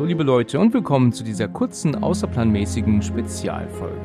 [0.00, 4.00] Hallo liebe Leute und willkommen zu dieser kurzen, außerplanmäßigen Spezialfolge.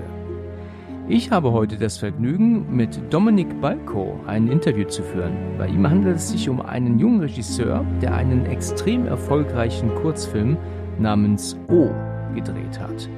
[1.08, 5.32] Ich habe heute das Vergnügen, mit Dominik Balko ein Interview zu führen.
[5.58, 10.58] Bei ihm handelt es sich um einen jungen Regisseur, der einen extrem erfolgreichen Kurzfilm
[11.00, 11.90] namens O
[12.34, 13.10] gedreht hat.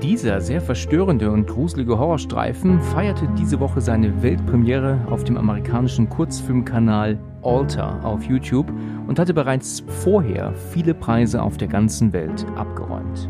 [0.00, 7.18] Dieser sehr verstörende und gruselige Horrorstreifen feierte diese Woche seine Weltpremiere auf dem amerikanischen Kurzfilmkanal
[7.44, 8.72] Alter auf YouTube
[9.06, 13.28] und hatte bereits vorher viele Preise auf der ganzen Welt abgeräumt.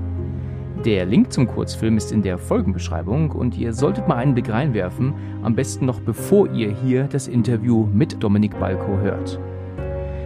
[0.84, 5.14] Der Link zum Kurzfilm ist in der Folgenbeschreibung und ihr solltet mal einen Blick reinwerfen,
[5.42, 9.40] am besten noch bevor ihr hier das Interview mit Dominik Balko hört.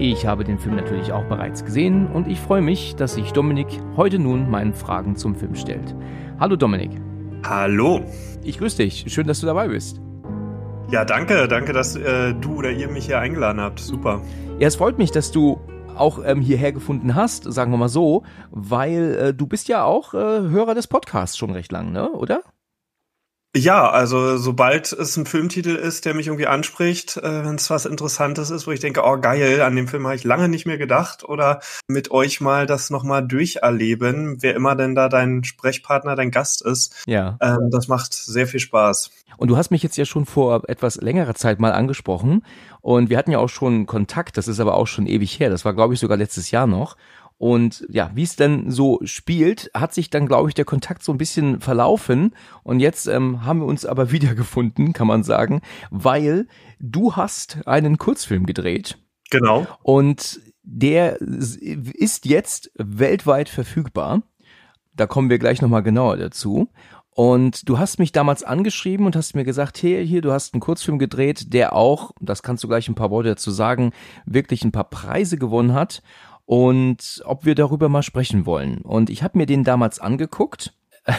[0.01, 3.69] Ich habe den Film natürlich auch bereits gesehen und ich freue mich, dass sich Dominik
[3.97, 5.95] heute nun meinen Fragen zum Film stellt.
[6.41, 6.91] Hallo Dominik.
[7.45, 8.01] Hallo.
[8.43, 9.05] Ich grüße dich.
[9.09, 10.01] Schön, dass du dabei bist.
[10.91, 11.49] Ja, danke.
[11.49, 13.79] Danke, dass äh, du oder ihr mich hier eingeladen habt.
[13.79, 14.23] Super.
[14.59, 15.61] Ja, es freut mich, dass du
[15.95, 20.15] auch ähm, hierher gefunden hast, sagen wir mal so, weil äh, du bist ja auch
[20.15, 22.11] äh, Hörer des Podcasts schon recht lang, ne?
[22.13, 22.41] Oder?
[23.57, 27.87] Ja, also sobald es ein Filmtitel ist, der mich irgendwie anspricht, äh, wenn es was
[27.87, 30.77] Interessantes ist, wo ich denke, oh geil, an dem Film habe ich lange nicht mehr
[30.77, 36.31] gedacht oder mit euch mal das nochmal durcherleben, wer immer denn da dein Sprechpartner, dein
[36.31, 36.95] Gast ist.
[37.07, 37.39] Ja.
[37.41, 39.11] Ähm, das macht sehr viel Spaß.
[39.39, 42.43] Und du hast mich jetzt ja schon vor etwas längerer Zeit mal angesprochen
[42.83, 45.65] und wir hatten ja auch schon Kontakt, das ist aber auch schon ewig her, das
[45.65, 46.97] war glaube ich sogar letztes Jahr noch.
[47.39, 51.13] Und ja, wie es denn so spielt, hat sich dann, glaube ich, der Kontakt so
[51.13, 52.35] ein bisschen verlaufen.
[52.65, 56.49] Und jetzt ähm, haben wir uns aber wiedergefunden, kann man sagen, weil
[56.81, 58.99] du hast einen Kurzfilm gedreht.
[59.31, 59.67] Genau.
[59.83, 64.23] Und der ist jetzt weltweit verfügbar.
[64.95, 66.69] Da kommen wir gleich nochmal genauer dazu.
[67.11, 70.61] Und du hast mich damals angeschrieben und hast mir gesagt, hey, hier, du hast einen
[70.61, 73.93] Kurzfilm gedreht, der auch, das kannst du gleich ein paar Worte dazu sagen,
[74.25, 76.03] wirklich ein paar Preise gewonnen hat
[76.49, 78.79] und ob wir darüber mal sprechen wollen.
[78.79, 80.73] Und ich habe mir den damals angeguckt.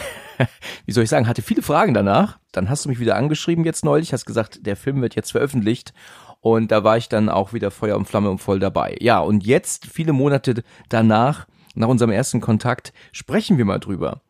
[0.86, 2.40] Wie soll ich sagen, hatte viele Fragen danach.
[2.50, 5.94] Dann hast du mich wieder angeschrieben jetzt neulich, hast gesagt, der Film wird jetzt veröffentlicht.
[6.40, 8.96] Und da war ich dann auch wieder Feuer und Flamme und voll dabei.
[8.98, 11.46] Ja, und jetzt, viele Monate danach,
[11.76, 14.22] nach unserem ersten Kontakt, sprechen wir mal drüber.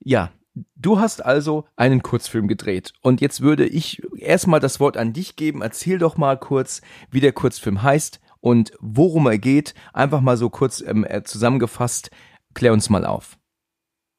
[0.00, 0.30] Ja,
[0.74, 5.36] Du hast also einen Kurzfilm gedreht und jetzt würde ich erstmal das Wort an dich
[5.36, 5.62] geben.
[5.62, 9.74] Erzähl doch mal kurz, wie der Kurzfilm heißt, und worum er geht.
[9.92, 12.10] Einfach mal so kurz ähm, äh, zusammengefasst.
[12.54, 13.38] Klär uns mal auf.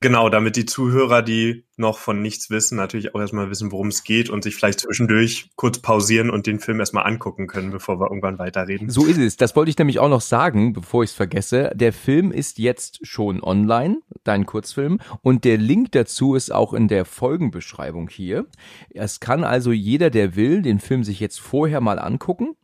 [0.03, 4.03] Genau, damit die Zuhörer, die noch von nichts wissen, natürlich auch erstmal wissen, worum es
[4.03, 8.07] geht und sich vielleicht zwischendurch kurz pausieren und den Film erstmal angucken können, bevor wir
[8.07, 8.89] irgendwann weiterreden.
[8.89, 9.37] So ist es.
[9.37, 11.71] Das wollte ich nämlich auch noch sagen, bevor ich es vergesse.
[11.75, 16.87] Der Film ist jetzt schon online, dein Kurzfilm, und der Link dazu ist auch in
[16.87, 18.47] der Folgenbeschreibung hier.
[18.89, 22.55] Es kann also jeder, der will, den Film sich jetzt vorher mal angucken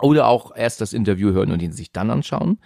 [0.00, 2.58] oder auch erst das Interview hören und ihn sich dann anschauen.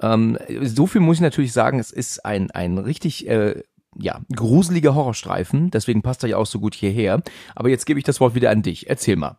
[0.00, 3.62] Ähm, so viel muss ich natürlich sagen, es ist ein, ein richtig äh,
[3.98, 7.22] ja, gruseliger Horrorstreifen, deswegen passt er ja auch so gut hierher.
[7.54, 8.88] Aber jetzt gebe ich das Wort wieder an dich.
[8.90, 9.38] Erzähl mal.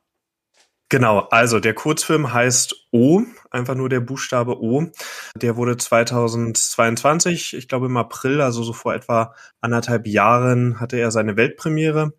[0.89, 3.21] Genau, also der Kurzfilm heißt O,
[3.51, 4.87] einfach nur der Buchstabe O.
[5.35, 11.11] Der wurde 2022, ich glaube im April, also so vor etwa anderthalb Jahren, hatte er
[11.11, 12.13] seine Weltpremiere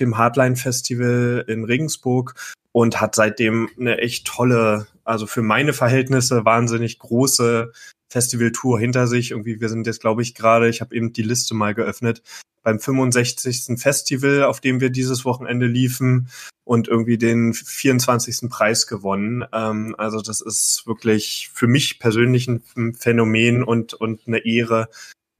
[0.00, 2.34] dem Hardline Festival in Regensburg
[2.74, 7.72] und hat seitdem eine echt tolle, also für meine Verhältnisse wahnsinnig große
[8.08, 9.30] Festivaltour hinter sich.
[9.30, 12.22] Irgendwie, wir sind jetzt, glaube ich, gerade, ich habe eben die Liste mal geöffnet,
[12.64, 13.78] beim 65.
[13.80, 16.30] Festival, auf dem wir dieses Wochenende liefen
[16.64, 18.50] und irgendwie den 24.
[18.50, 19.44] Preis gewonnen.
[19.52, 24.88] Ähm, also das ist wirklich für mich persönlich ein Phänomen und, und eine Ehre,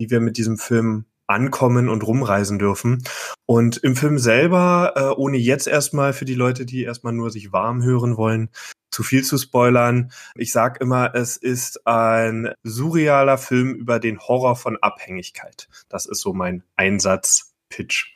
[0.00, 3.02] die wir mit diesem Film ankommen und rumreisen dürfen.
[3.46, 7.52] Und im Film selber, äh, ohne jetzt erstmal für die Leute, die erstmal nur sich
[7.52, 8.50] warm hören wollen,
[8.90, 10.12] zu viel zu spoilern.
[10.36, 15.68] Ich sag immer, es ist ein surrealer Film über den Horror von Abhängigkeit.
[15.88, 18.14] Das ist so mein Einsatz-Pitch.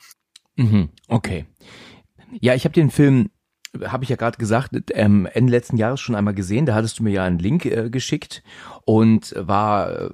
[0.56, 1.46] Mhm, okay.
[2.40, 3.30] Ja, ich habe den Film
[3.84, 6.66] habe ich ja gerade gesagt, ähm, Ende letzten Jahres schon einmal gesehen.
[6.66, 8.42] Da hattest du mir ja einen Link äh, geschickt
[8.84, 10.10] und war äh,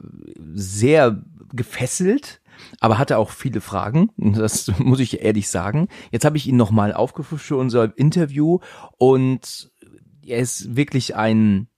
[0.54, 2.40] sehr gefesselt
[2.80, 5.88] aber hatte auch viele Fragen, das muss ich ehrlich sagen.
[6.10, 8.58] Jetzt habe ich ihn nochmal aufgefrischt für unser Interview
[8.98, 9.70] und
[10.26, 11.68] er ist wirklich ein,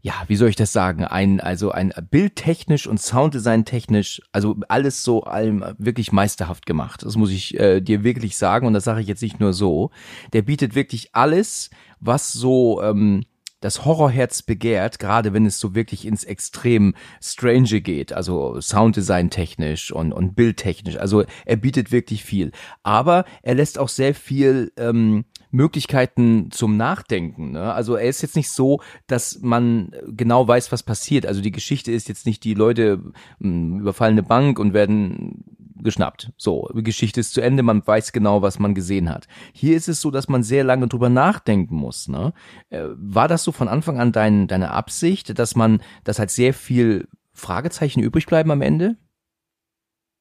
[0.00, 5.02] ja, wie soll ich das sagen, ein, also ein bildtechnisch und Sounddesign technisch, also alles
[5.02, 7.02] so allem wirklich meisterhaft gemacht.
[7.02, 9.90] Das muss ich äh, dir wirklich sagen und das sage ich jetzt nicht nur so.
[10.32, 11.70] Der bietet wirklich alles,
[12.00, 13.24] was so, ähm,
[13.60, 19.92] das Horrorherz begehrt, gerade wenn es so wirklich ins extrem Strange geht, also Sounddesign technisch
[19.92, 20.96] und, und bildtechnisch.
[20.96, 22.52] Also er bietet wirklich viel.
[22.82, 27.52] Aber er lässt auch sehr viel ähm, Möglichkeiten zum Nachdenken.
[27.52, 27.72] Ne?
[27.72, 31.26] Also er ist jetzt nicht so, dass man genau weiß, was passiert.
[31.26, 33.02] Also die Geschichte ist jetzt nicht, die Leute
[33.40, 35.44] hm, überfallen eine Bank und werden
[35.82, 36.32] geschnappt.
[36.36, 39.26] So, Geschichte ist zu Ende, man weiß genau, was man gesehen hat.
[39.52, 42.08] Hier ist es so, dass man sehr lange drüber nachdenken muss.
[42.08, 42.32] Ne?
[42.70, 46.54] Äh, war das so von Anfang an dein, deine Absicht, dass man, dass halt sehr
[46.54, 48.96] viel Fragezeichen übrig bleiben am Ende?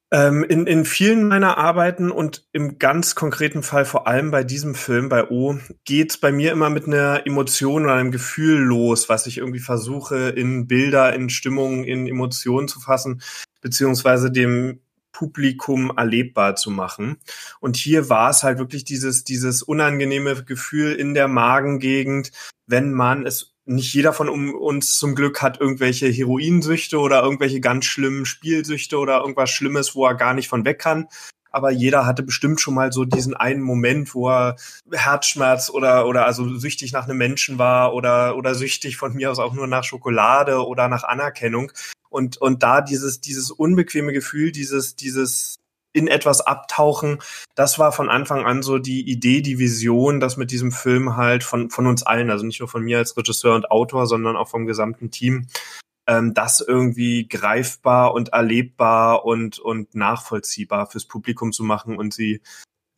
[0.10, 4.74] Ähm, in, in vielen meiner Arbeiten und im ganz konkreten Fall, vor allem bei diesem
[4.74, 9.28] Film, bei O, geht bei mir immer mit einer Emotion oder einem Gefühl los, was
[9.28, 13.22] ich irgendwie versuche, in Bilder, in Stimmungen, in Emotionen zu fassen,
[13.60, 14.80] beziehungsweise dem
[15.18, 17.18] Publikum erlebbar zu machen.
[17.60, 22.32] Und hier war es halt wirklich dieses, dieses unangenehme Gefühl in der Magengegend,
[22.68, 27.86] wenn man es nicht jeder von uns zum Glück hat irgendwelche Heroinsüchte oder irgendwelche ganz
[27.86, 31.08] schlimmen Spielsüchte oder irgendwas Schlimmes, wo er gar nicht von weg kann.
[31.50, 34.56] Aber jeder hatte bestimmt schon mal so diesen einen Moment, wo er
[34.92, 39.40] Herzschmerz oder, oder also süchtig nach einem Menschen war oder, oder süchtig von mir aus
[39.40, 41.72] auch nur nach Schokolade oder nach Anerkennung.
[42.18, 45.58] Und, und da dieses, dieses unbequeme Gefühl, dieses, dieses
[45.94, 47.20] in etwas abtauchen.
[47.54, 51.44] Das war von Anfang an so die Idee, die Vision, dass mit diesem Film halt
[51.44, 54.50] von, von uns allen, also nicht nur von mir als Regisseur und Autor, sondern auch
[54.50, 55.46] vom gesamten Team,
[56.08, 62.42] ähm, das irgendwie greifbar und erlebbar und, und nachvollziehbar fürs Publikum zu machen und sie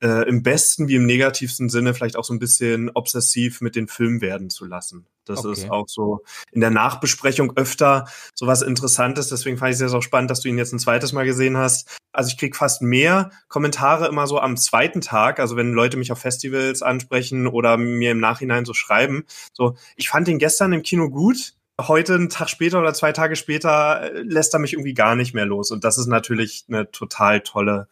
[0.01, 3.89] äh, im besten wie im negativsten Sinne vielleicht auch so ein bisschen obsessiv mit den
[3.89, 5.07] Film werden zu lassen.
[5.29, 5.51] Das okay.
[5.51, 9.29] ist auch so in der Nachbesprechung öfter so was Interessantes.
[9.29, 11.97] Deswegen fand ich es auch spannend, dass du ihn jetzt ein zweites Mal gesehen hast.
[12.11, 15.39] Also ich krieg fast mehr Kommentare immer so am zweiten Tag.
[15.39, 19.25] Also wenn Leute mich auf Festivals ansprechen oder mir im Nachhinein so schreiben.
[19.53, 21.53] So, ich fand ihn gestern im Kino gut.
[21.79, 25.33] Heute, einen Tag später oder zwei Tage später, äh, lässt er mich irgendwie gar nicht
[25.33, 25.71] mehr los.
[25.71, 27.87] Und das ist natürlich eine total tolle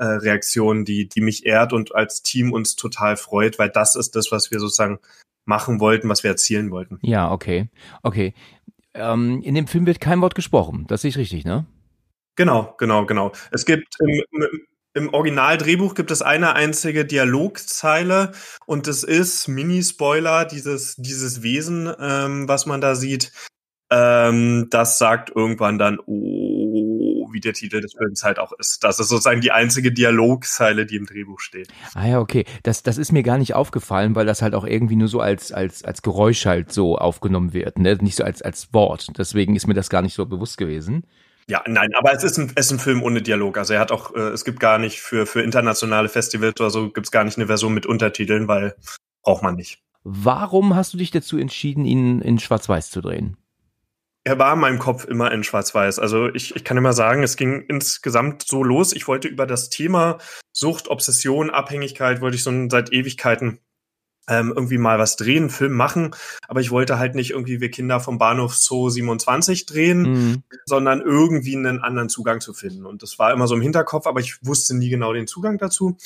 [0.00, 4.16] äh, Reaktion, die, die mich ehrt und als Team uns total freut, weil das ist
[4.16, 4.98] das, was wir sozusagen
[5.44, 6.98] machen wollten, was wir erzielen wollten.
[7.02, 7.68] Ja, okay.
[8.02, 8.34] Okay.
[8.94, 10.86] Ähm, in dem Film wird kein Wort gesprochen.
[10.88, 11.66] Das sehe ich richtig, ne?
[12.36, 13.32] Genau, genau, genau.
[13.50, 14.22] Es gibt im,
[14.94, 18.32] im Originaldrehbuch gibt es eine einzige Dialogzeile
[18.66, 23.32] und es ist Mini-Spoiler dieses dieses Wesen, ähm, was man da sieht.
[23.92, 26.49] Ähm, das sagt irgendwann dann, oh,
[27.32, 28.84] wie der Titel des Films halt auch ist.
[28.84, 31.68] Das ist sozusagen die einzige Dialogzeile, die im Drehbuch steht.
[31.94, 32.44] Ah ja, okay.
[32.62, 35.52] Das, das ist mir gar nicht aufgefallen, weil das halt auch irgendwie nur so als,
[35.52, 37.96] als, als Geräusch halt so aufgenommen wird, ne?
[38.00, 39.08] Nicht so als, als Wort.
[39.18, 41.04] Deswegen ist mir das gar nicht so bewusst gewesen.
[41.48, 43.58] Ja, nein, aber es ist ein, es ist ein Film ohne Dialog.
[43.58, 46.90] Also er hat auch, äh, es gibt gar nicht für, für internationale Festivals oder so,
[46.90, 48.76] gibt es gar nicht eine Version mit Untertiteln, weil
[49.22, 49.82] braucht man nicht.
[50.04, 53.36] Warum hast du dich dazu entschieden, ihn in Schwarz-Weiß zu drehen?
[54.24, 55.98] Er war in meinem Kopf immer in Schwarz-Weiß.
[55.98, 58.92] Also ich, ich kann immer sagen, es ging insgesamt so los.
[58.92, 60.18] Ich wollte über das Thema
[60.52, 63.60] Sucht, Obsession, Abhängigkeit, wollte ich so seit Ewigkeiten
[64.30, 66.14] ähm, irgendwie mal was drehen, Film machen.
[66.48, 70.42] Aber ich wollte halt nicht irgendwie wir Kinder vom Bahnhof Zoo 27 drehen, mhm.
[70.64, 72.86] sondern irgendwie einen anderen Zugang zu finden.
[72.86, 75.96] Und das war immer so im Hinterkopf, aber ich wusste nie genau den Zugang dazu.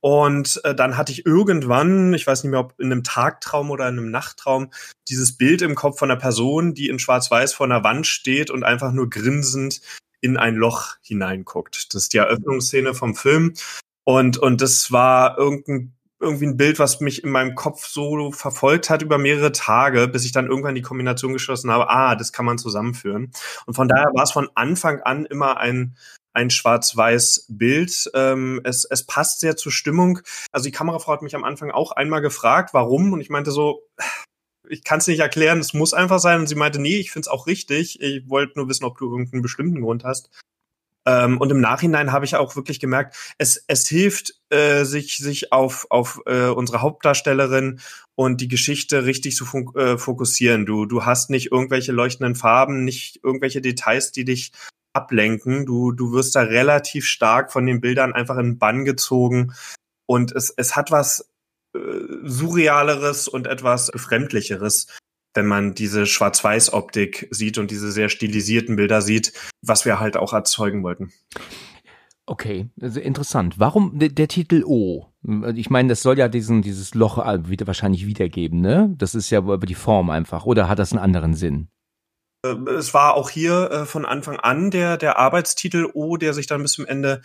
[0.00, 3.88] Und äh, dann hatte ich irgendwann, ich weiß nicht mehr, ob in einem Tagtraum oder
[3.88, 4.70] in einem Nachttraum,
[5.08, 8.62] dieses Bild im Kopf von einer Person, die in Schwarz-Weiß vor einer Wand steht und
[8.62, 9.80] einfach nur grinsend
[10.22, 11.94] in ein Loch hineinguckt.
[11.94, 13.54] Das ist die Eröffnungsszene vom Film.
[14.04, 18.90] Und, und das war irgendein, irgendwie ein Bild, was mich in meinem Kopf so verfolgt
[18.90, 22.44] hat über mehrere Tage, bis ich dann irgendwann die Kombination geschlossen habe, ah, das kann
[22.44, 23.32] man zusammenführen.
[23.66, 25.96] Und von daher war es von Anfang an immer ein,
[26.32, 28.10] ein schwarz-weiß Bild.
[28.14, 30.20] Ähm, es, es passt sehr zur Stimmung.
[30.52, 33.12] Also die Kamerafrau hat mich am Anfang auch einmal gefragt, warum.
[33.12, 33.82] Und ich meinte so,
[34.68, 36.40] ich kann es nicht erklären, es muss einfach sein.
[36.40, 38.00] Und sie meinte, nee, ich finde es auch richtig.
[38.00, 40.30] Ich wollte nur wissen, ob du irgendeinen bestimmten Grund hast.
[41.06, 45.52] Ähm, und im Nachhinein habe ich auch wirklich gemerkt, es, es hilft, äh, sich, sich
[45.52, 47.80] auf, auf äh, unsere Hauptdarstellerin
[48.16, 50.66] und die Geschichte richtig zu äh, fokussieren.
[50.66, 54.52] Du, du hast nicht irgendwelche leuchtenden Farben, nicht irgendwelche Details, die dich
[54.92, 55.64] ablenken.
[55.66, 59.54] Du, du wirst da relativ stark von den Bildern einfach in Bann gezogen.
[60.06, 61.30] Und es, es hat was
[61.74, 61.78] äh,
[62.24, 64.88] Surrealeres und etwas Befremdlicheres,
[65.34, 69.32] wenn man diese Schwarz-Weiß-Optik sieht und diese sehr stilisierten Bilder sieht,
[69.62, 71.12] was wir halt auch erzeugen wollten.
[72.26, 73.58] Okay, interessant.
[73.58, 75.06] Warum der, Titel O?
[75.54, 78.94] Ich meine, das soll ja diesen, dieses Loch äh, wieder wahrscheinlich wiedergeben, ne?
[78.96, 80.46] Das ist ja über die Form einfach.
[80.46, 81.68] Oder hat das einen anderen Sinn?
[82.46, 86.46] Äh, es war auch hier äh, von Anfang an der, der Arbeitstitel O, der sich
[86.46, 87.20] dann bis zum Ende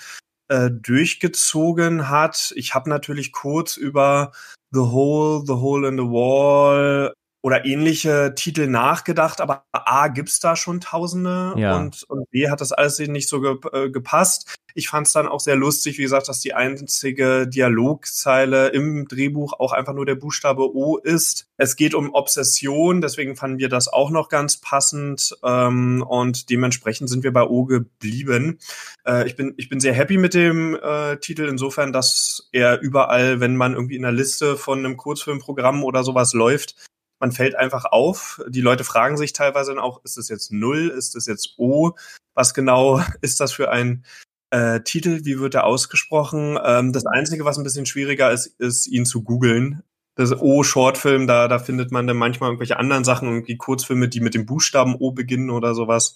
[0.48, 2.54] äh, durchgezogen hat.
[2.56, 4.32] Ich habe natürlich kurz über
[4.72, 7.14] The Hole, The Hole in the Wall
[7.46, 11.78] oder ähnliche Titel nachgedacht, aber A gibt's da schon Tausende ja.
[11.78, 14.56] und, und B hat das alles nicht so ge, äh, gepasst.
[14.74, 19.54] Ich fand es dann auch sehr lustig, wie gesagt, dass die einzige Dialogzeile im Drehbuch
[19.60, 21.46] auch einfach nur der Buchstabe O ist.
[21.58, 27.12] Es geht um Obsession, deswegen fanden wir das auch noch ganz passend ähm, und dementsprechend
[27.12, 28.58] sind wir bei O geblieben.
[29.06, 33.40] Äh, ich bin ich bin sehr happy mit dem äh, Titel insofern, dass er überall,
[33.40, 36.76] wenn man irgendwie in der Liste von einem Kurzfilmprogramm oder sowas läuft,
[37.20, 38.42] man fällt einfach auf.
[38.48, 41.96] Die Leute fragen sich teilweise dann auch, ist das jetzt Null, ist das jetzt O?
[42.34, 44.06] Was genau ist das für ein
[44.52, 45.22] äh, Titel?
[45.24, 46.60] Wie wird er ausgesprochen?
[46.64, 49.84] Ähm, das Einzige, was ein bisschen schwieriger ist, ist ihn zu googeln.
[50.16, 54.34] Das O-Shortfilm, da, da findet man dann manchmal irgendwelche anderen Sachen, irgendwie Kurzfilme, die mit
[54.34, 56.16] dem Buchstaben O beginnen oder sowas.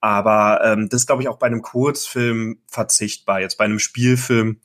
[0.00, 3.40] Aber ähm, das glaube ich, auch bei einem Kurzfilm verzichtbar.
[3.40, 4.60] Jetzt bei einem Spielfilm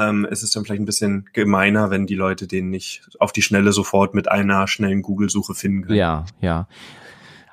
[0.00, 3.42] ähm, ist es dann vielleicht ein bisschen gemeiner, wenn die Leute den nicht auf die
[3.42, 5.98] Schnelle sofort mit einer schnellen Google-Suche finden können.
[5.98, 6.68] Ja, ja.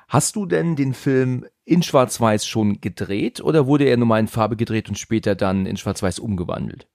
[0.08, 4.28] Hast du denn den Film in Schwarz-Weiß schon gedreht oder wurde er nur mal in
[4.28, 6.86] Farbe gedreht und später dann in Schwarz-Weiß umgewandelt?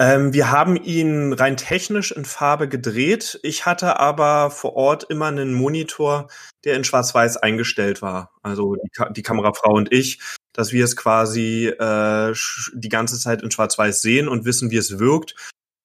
[0.00, 3.38] Ähm, wir haben ihn rein technisch in Farbe gedreht.
[3.42, 6.28] Ich hatte aber vor Ort immer einen Monitor,
[6.64, 8.32] der in Schwarz-Weiß eingestellt war.
[8.42, 10.18] Also die, Ka die Kamerafrau und ich
[10.52, 12.34] dass wir es quasi äh,
[12.74, 15.34] die ganze Zeit in Schwarz-Weiß sehen und wissen, wie es wirkt.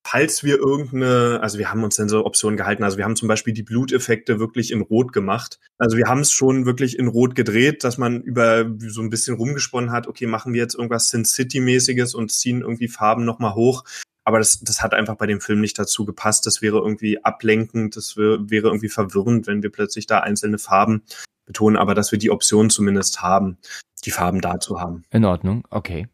[0.08, 3.28] Falls wir irgendeine, also wir haben uns dann so Optionen gehalten, also wir haben zum
[3.28, 5.60] Beispiel die Bluteffekte wirklich in Rot gemacht.
[5.80, 9.36] Also wir haben es schon wirklich in Rot gedreht, dass man über so ein bisschen
[9.36, 13.84] rumgesponnen hat, okay, machen wir jetzt irgendwas Sin City-mäßiges und ziehen irgendwie Farben nochmal hoch.
[14.26, 16.46] Aber das, das hat einfach bei dem Film nicht dazu gepasst.
[16.46, 21.04] Das wäre irgendwie ablenkend, das wäre, wäre irgendwie verwirrend, wenn wir plötzlich da einzelne Farben
[21.46, 23.58] betonen, aber dass wir die Option zumindest haben
[24.06, 25.04] die Farben da zu haben.
[25.12, 26.08] In Ordnung, okay.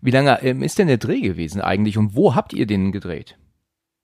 [0.00, 3.38] Wie lange ähm, ist denn der Dreh gewesen eigentlich und wo habt ihr den gedreht?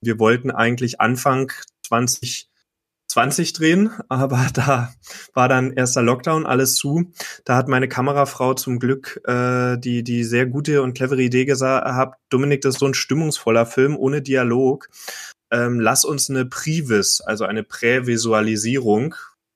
[0.01, 1.51] Wir wollten eigentlich Anfang
[1.87, 4.93] 2020 drehen, aber da
[5.33, 7.13] war dann erster Lockdown, alles zu.
[7.45, 12.19] Da hat meine Kamerafrau zum Glück äh, die, die sehr gute und clevere Idee gehabt,
[12.31, 14.89] Dominik, das ist so ein stimmungsvoller Film ohne Dialog.
[15.51, 19.15] Ähm, lass uns eine Privis, also eine Prävisualisierung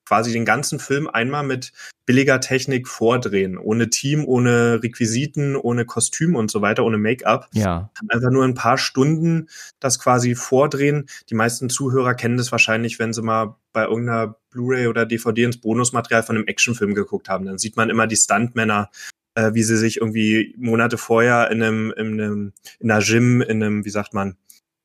[0.09, 1.71] quasi den ganzen Film einmal mit
[2.07, 7.47] billiger Technik vordrehen, ohne Team, ohne Requisiten, ohne Kostüm und so weiter, ohne Make-up.
[7.53, 7.91] Ja.
[8.07, 9.49] Einfach nur ein paar Stunden
[9.79, 11.05] das quasi vordrehen.
[11.29, 15.61] Die meisten Zuhörer kennen das wahrscheinlich, wenn sie mal bei irgendeiner Blu-ray oder DVD ins
[15.61, 17.45] Bonusmaterial von einem Actionfilm geguckt haben.
[17.45, 18.89] Dann sieht man immer die Stuntmänner
[19.35, 23.61] äh, wie sie sich irgendwie Monate vorher in einem, in einem, in einer Gym, in
[23.61, 24.37] einem, wie sagt man,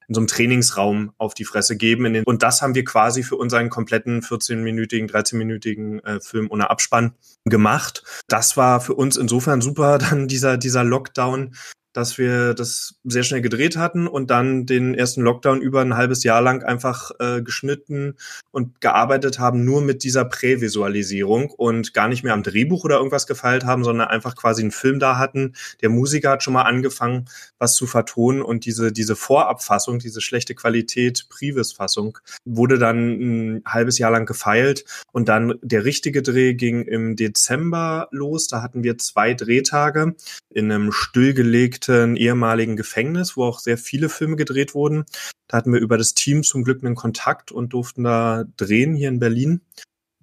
[0.09, 2.25] in so einem Trainingsraum auf die Fresse geben.
[2.25, 8.03] und das haben wir quasi für unseren kompletten 14-minütigen, 13-minütigen äh, Film ohne Abspann gemacht.
[8.29, 11.55] Das war für uns insofern super, dann dieser, dieser Lockdown,
[11.95, 16.25] dass wir das sehr schnell gedreht hatten und dann den ersten Lockdown über ein halbes
[16.25, 18.17] Jahr lang einfach äh, geschnitten
[18.51, 23.29] und gearbeitet haben, nur mit dieser Prävisualisierung und gar nicht mehr am Drehbuch oder irgendwas
[23.29, 25.55] gefeilt haben, sondern einfach quasi einen Film da hatten.
[25.83, 27.27] Der Musiker hat schon mal angefangen,
[27.59, 33.99] was zu vertonen und diese, diese Vorabfassung, diese schlechte Qualität, Privis-Fassung, wurde dann ein halbes
[33.99, 38.49] Jahr lang gefeilt und dann der richtige Dreh ging im Dezember los.
[38.49, 40.17] Da hatten wir zwei Drehtage
[40.51, 45.05] in einem stillgelegten ehemaligen Gefängnis, wo auch sehr viele Filme gedreht wurden.
[45.47, 49.09] Da hatten wir über das Team zum Glück einen Kontakt und durften da drehen hier
[49.09, 49.61] in Berlin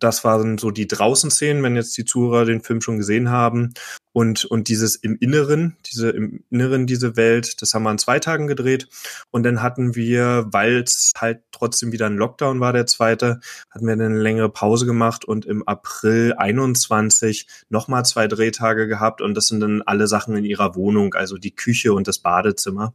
[0.01, 3.73] das waren so die Draußenszenen, wenn jetzt die Zuhörer den Film schon gesehen haben.
[4.13, 8.19] Und, und dieses im Inneren, diese im Inneren, diese Welt, das haben wir an zwei
[8.19, 8.89] Tagen gedreht.
[9.29, 13.39] Und dann hatten wir, weil es halt trotzdem wieder ein Lockdown war, der zweite,
[13.69, 19.21] hatten wir eine längere Pause gemacht und im April 21 nochmal zwei Drehtage gehabt.
[19.21, 22.93] Und das sind dann alle Sachen in ihrer Wohnung, also die Küche und das Badezimmer.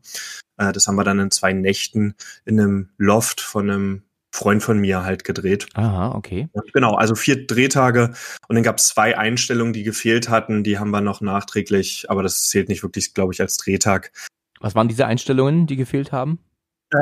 [0.58, 4.02] Äh, das haben wir dann in zwei Nächten in einem Loft von einem
[4.36, 5.66] Freund von mir halt gedreht.
[5.74, 6.48] Aha, okay.
[6.52, 8.12] Und genau, also vier Drehtage
[8.48, 12.22] und dann gab es zwei Einstellungen, die gefehlt hatten, die haben wir noch nachträglich, aber
[12.22, 14.12] das zählt nicht wirklich, glaube ich, als Drehtag.
[14.60, 16.38] Was waren diese Einstellungen, die gefehlt haben?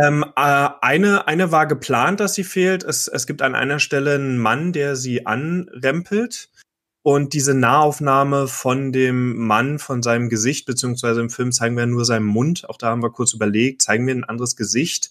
[0.03, 2.85] Ähm, äh, eine, eine war geplant, dass sie fehlt.
[2.85, 6.50] Es, es gibt an einer Stelle einen Mann, der sie anrempelt.
[7.03, 12.07] Und diese Nahaufnahme von dem Mann, von seinem Gesicht, beziehungsweise im Film zeigen wir nur
[12.07, 12.67] seinen Mund.
[12.71, 15.11] Auch da haben wir kurz überlegt, zeigen wir ein anderes Gesicht.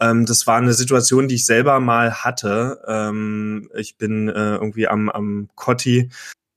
[0.00, 2.80] Ähm, das war eine Situation, die ich selber mal hatte.
[2.86, 6.10] Ähm, ich bin äh, irgendwie am, am Cotti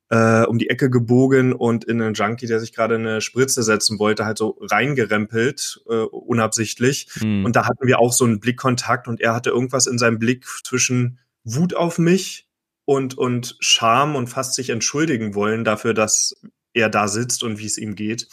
[0.10, 3.98] äh, um die Ecke gebogen und in einen Junkie, der sich gerade eine Spritze setzen
[3.98, 7.08] wollte, halt so reingerempelt, äh, unabsichtlich.
[7.22, 7.46] Mhm.
[7.46, 10.46] Und da hatten wir auch so einen Blickkontakt und er hatte irgendwas in seinem Blick
[10.64, 12.48] zwischen Wut auf mich
[12.86, 16.36] und, und Scham und fast sich entschuldigen wollen dafür, dass
[16.74, 18.28] er da sitzt und wie es ihm geht.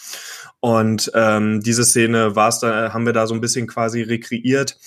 [0.60, 4.78] Und ähm, diese Szene war es da, haben wir da so ein bisschen quasi rekreiert.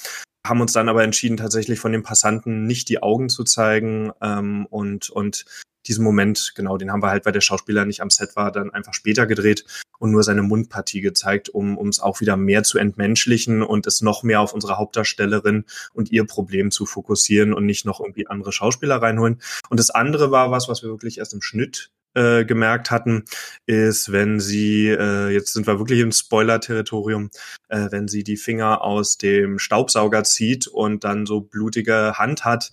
[0.46, 4.66] haben uns dann aber entschieden, tatsächlich von den Passanten nicht die Augen zu zeigen ähm,
[4.66, 5.46] und, und
[5.88, 8.72] diesen Moment, genau, den haben wir halt, weil der Schauspieler nicht am Set war, dann
[8.72, 9.66] einfach später gedreht
[10.00, 14.24] und nur seine Mundpartie gezeigt, um es auch wieder mehr zu entmenschlichen und es noch
[14.24, 19.02] mehr auf unsere Hauptdarstellerin und ihr Problem zu fokussieren und nicht noch irgendwie andere Schauspieler
[19.02, 19.42] reinholen.
[19.70, 23.26] Und das andere war was, was wir wirklich erst im Schnitt äh, gemerkt hatten,
[23.66, 27.30] ist, wenn sie, äh, jetzt sind wir wirklich im Spoiler-Territorium,
[27.70, 32.72] äh, wenn sie die Finger aus dem Staubsauger zieht und dann so blutige Hand hat,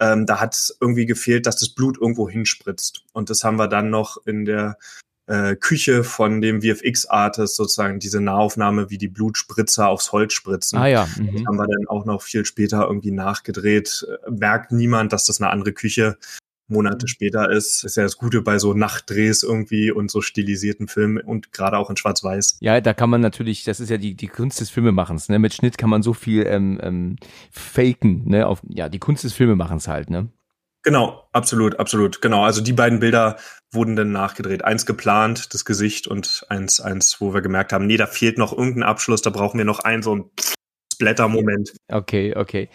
[0.00, 3.04] ähm, da hat es irgendwie gefehlt, dass das Blut irgendwo hinspritzt.
[3.12, 4.78] Und das haben wir dann noch in der
[5.26, 10.78] äh, Küche von dem VFX-Artist sozusagen diese Nahaufnahme, wie die Blutspritzer aufs Holz spritzen.
[10.78, 11.08] Ah ja.
[11.16, 11.36] Mhm.
[11.36, 14.06] Das haben wir dann auch noch viel später irgendwie nachgedreht.
[14.26, 16.18] Äh, merkt niemand, dass das eine andere Küche
[16.70, 17.84] Monate später ist.
[17.84, 21.90] Ist ja das Gute bei so Nachtdrehs irgendwie und so stilisierten Filmen und gerade auch
[21.90, 22.58] in Schwarz-Weiß.
[22.60, 25.38] Ja, da kann man natürlich, das ist ja die, die Kunst des Filmemachens, ne?
[25.38, 27.16] Mit Schnitt kann man so viel ähm, ähm,
[27.50, 28.46] faken, ne?
[28.46, 30.28] Auf, ja, die Kunst des Filmemachens halt, ne?
[30.82, 32.22] Genau, absolut, absolut.
[32.22, 32.42] Genau.
[32.44, 33.36] Also die beiden Bilder
[33.70, 34.64] wurden dann nachgedreht.
[34.64, 38.56] Eins geplant, das Gesicht und eins, eins, wo wir gemerkt haben, nee, da fehlt noch
[38.56, 40.30] irgendein Abschluss, da brauchen wir noch einen so einen
[40.94, 41.74] Splatter-Moment.
[41.88, 42.70] Okay, okay.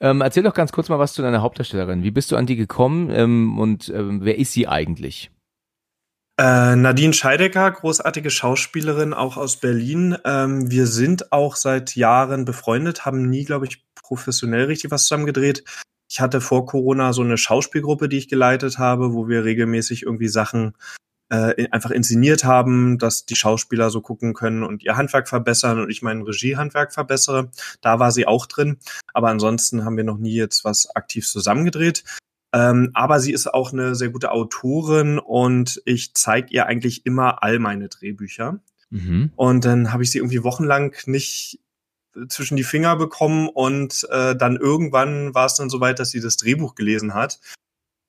[0.00, 2.02] Ähm, erzähl doch ganz kurz mal was zu deiner Hauptdarstellerin.
[2.02, 5.30] Wie bist du an die gekommen ähm, und ähm, wer ist sie eigentlich?
[6.36, 10.16] Äh, Nadine Scheidecker, großartige Schauspielerin, auch aus Berlin.
[10.24, 15.26] Ähm, wir sind auch seit Jahren befreundet, haben nie, glaube ich, professionell richtig was zusammen
[15.26, 15.64] gedreht.
[16.10, 20.28] Ich hatte vor Corona so eine Schauspielgruppe, die ich geleitet habe, wo wir regelmäßig irgendwie
[20.28, 20.74] Sachen
[21.30, 25.90] äh, einfach inszeniert haben, dass die Schauspieler so gucken können und ihr Handwerk verbessern und
[25.90, 27.50] ich mein Regiehandwerk verbessere.
[27.80, 28.78] Da war sie auch drin.
[29.12, 32.04] Aber ansonsten haben wir noch nie jetzt was aktiv zusammengedreht.
[32.52, 37.42] Ähm, aber sie ist auch eine sehr gute Autorin und ich zeige ihr eigentlich immer
[37.42, 38.60] all meine Drehbücher.
[38.90, 39.32] Mhm.
[39.34, 41.58] Und dann habe ich sie irgendwie wochenlang nicht
[42.28, 46.36] zwischen die Finger bekommen und äh, dann irgendwann war es dann soweit, dass sie das
[46.36, 47.40] Drehbuch gelesen hat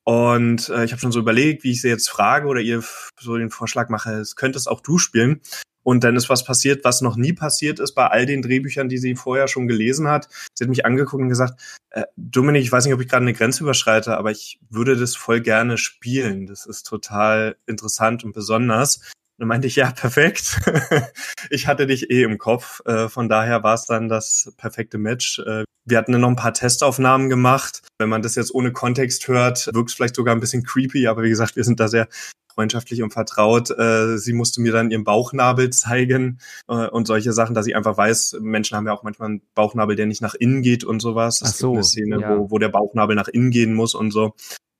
[0.05, 2.83] und äh, ich habe schon so überlegt, wie ich sie jetzt frage oder ihr
[3.19, 5.41] so den Vorschlag mache, es könntest auch du spielen.
[5.81, 8.97] Und dann ist was passiert, was noch nie passiert ist bei all den Drehbüchern, die
[8.97, 10.27] sie vorher schon gelesen hat.
[10.53, 11.59] Sie hat mich angeguckt und gesagt,
[11.89, 15.15] äh, Dominik, ich weiß nicht, ob ich gerade eine Grenze überschreite, aber ich würde das
[15.15, 16.45] voll gerne spielen.
[16.47, 18.99] Das ist total interessant und besonders.
[19.37, 20.61] Und dann meinte ich, ja, perfekt.
[21.49, 22.81] ich hatte dich eh im Kopf.
[22.85, 25.39] Äh, von daher war es dann das perfekte Match.
[25.39, 27.81] Äh, wir hatten dann noch ein paar Testaufnahmen gemacht.
[27.99, 31.23] Wenn man das jetzt ohne Kontext hört, wirkt es vielleicht sogar ein bisschen creepy, aber
[31.23, 32.07] wie gesagt, wir sind da sehr
[32.53, 33.71] freundschaftlich und vertraut.
[33.71, 38.37] Äh, sie musste mir dann ihren Bauchnabel zeigen und solche Sachen, dass ich einfach weiß,
[38.39, 41.41] Menschen haben ja auch manchmal einen Bauchnabel, der nicht nach innen geht und sowas.
[41.41, 42.37] Es Ach so, gibt eine Szene, ja.
[42.37, 44.33] wo, wo der Bauchnabel nach innen gehen muss und so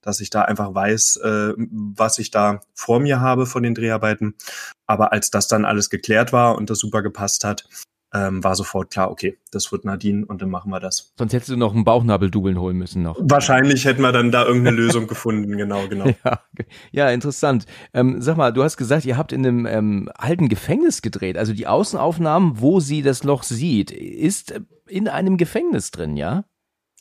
[0.05, 4.35] dass ich da einfach weiß, äh, was ich da vor mir habe von den Dreharbeiten.
[4.85, 7.67] Aber als das dann alles geklärt war und das super gepasst hat,
[8.13, 11.11] ähm, war sofort klar, okay, das wird Nadine und dann machen wir das.
[11.17, 13.17] Sonst hättest du noch einen Bauchnabeldubbeln holen müssen noch.
[13.19, 16.05] Wahrscheinlich hätten wir dann da irgendeine Lösung gefunden, genau, genau.
[16.23, 16.39] Ja,
[16.91, 17.65] ja interessant.
[17.93, 21.37] Ähm, sag mal, du hast gesagt, ihr habt in einem ähm, alten Gefängnis gedreht.
[21.37, 24.53] Also die Außenaufnahmen, wo sie das Loch sieht, ist
[24.87, 26.45] in einem Gefängnis drin, ja?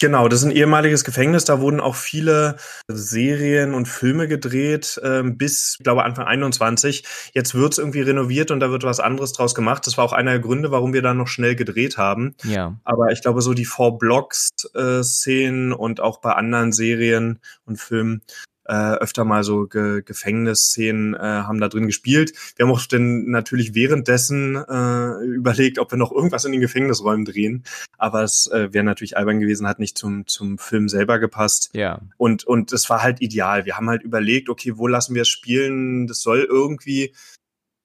[0.00, 1.44] Genau, das ist ein ehemaliges Gefängnis.
[1.44, 2.56] Da wurden auch viele
[2.88, 7.04] Serien und Filme gedreht ähm, bis, ich glaube, Anfang 21.
[7.32, 9.86] Jetzt wird's irgendwie renoviert und da wird was anderes draus gemacht.
[9.86, 12.34] Das war auch einer der Gründe, warum wir da noch schnell gedreht haben.
[12.42, 12.76] Ja.
[12.84, 17.76] Aber ich glaube, so die Four Blocks äh, Szenen und auch bei anderen Serien und
[17.76, 18.22] Filmen
[18.66, 22.32] äh, öfter mal so Ge Gefängnisszenen äh, haben da drin gespielt.
[22.56, 27.24] Wir haben auch dann natürlich währenddessen äh, überlegt, ob wir noch irgendwas in den Gefängnisräumen
[27.24, 27.64] drehen.
[27.98, 31.70] Aber es äh, wäre natürlich albern gewesen, hat nicht zum, zum Film selber gepasst.
[31.72, 32.00] Ja.
[32.16, 33.64] Und, und es war halt ideal.
[33.64, 36.06] Wir haben halt überlegt, okay, wo lassen wir es spielen?
[36.06, 37.14] Das soll irgendwie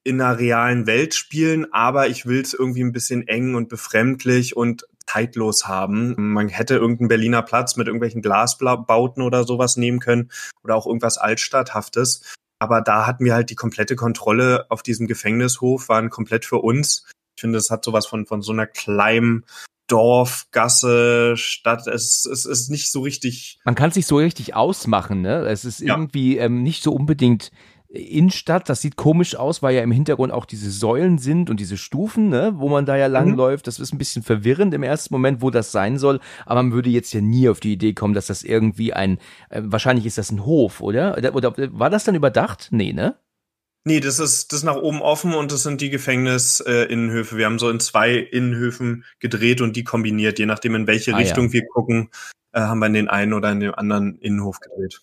[0.03, 4.55] in einer realen Welt spielen, aber ich will es irgendwie ein bisschen eng und befremdlich
[4.55, 6.15] und zeitlos haben.
[6.17, 10.31] Man hätte irgendeinen Berliner Platz mit irgendwelchen Glasbauten oder sowas nehmen können
[10.63, 12.35] oder auch irgendwas Altstadthaftes.
[12.59, 17.05] Aber da hatten wir halt die komplette Kontrolle auf diesem Gefängnishof, waren komplett für uns.
[17.35, 19.45] Ich finde, es hat sowas von, von so einer kleinen
[19.87, 21.87] Dorf, Gasse, Stadt.
[21.87, 23.59] Es, es ist nicht so richtig.
[23.63, 25.47] Man kann sich so richtig ausmachen, ne?
[25.47, 25.95] Es ist ja.
[25.95, 27.49] irgendwie ähm, nicht so unbedingt
[27.91, 31.75] Innenstadt, das sieht komisch aus, weil ja im Hintergrund auch diese Säulen sind und diese
[31.75, 33.65] Stufen, ne, wo man da ja langläuft.
[33.65, 33.67] Mhm.
[33.67, 36.19] Das ist ein bisschen verwirrend im ersten Moment, wo das sein soll.
[36.45, 39.17] Aber man würde jetzt ja nie auf die Idee kommen, dass das irgendwie ein,
[39.49, 41.17] äh, wahrscheinlich ist das ein Hof, oder?
[41.17, 41.33] oder?
[41.33, 42.67] Oder war das dann überdacht?
[42.71, 43.15] Nee, ne?
[43.85, 47.35] Nee, das ist, das ist nach oben offen und das sind die Gefängnisinnenhöfe.
[47.35, 50.37] Äh, wir haben so in zwei Innenhöfen gedreht und die kombiniert.
[50.37, 51.53] Je nachdem, in welche ah, Richtung ja.
[51.53, 52.09] wir gucken,
[52.51, 55.01] äh, haben wir in den einen oder in den anderen Innenhof gedreht.